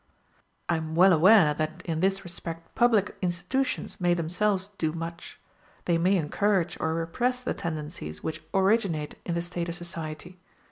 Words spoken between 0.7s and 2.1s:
am well aware that it